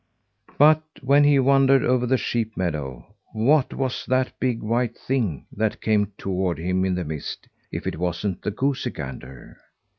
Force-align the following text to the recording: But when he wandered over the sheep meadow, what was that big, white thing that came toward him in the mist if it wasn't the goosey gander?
But 0.57 0.81
when 1.03 1.23
he 1.25 1.37
wandered 1.37 1.83
over 1.85 2.07
the 2.07 2.17
sheep 2.17 2.57
meadow, 2.57 3.05
what 3.33 3.71
was 3.75 4.03
that 4.07 4.33
big, 4.39 4.63
white 4.63 4.97
thing 4.97 5.45
that 5.51 5.79
came 5.79 6.11
toward 6.17 6.57
him 6.57 6.83
in 6.85 6.95
the 6.95 7.05
mist 7.05 7.47
if 7.71 7.85
it 7.85 7.99
wasn't 7.99 8.41
the 8.41 8.49
goosey 8.49 8.89
gander? 8.89 9.57